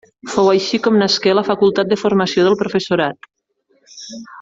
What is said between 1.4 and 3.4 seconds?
Facultat de Formació del Professorat.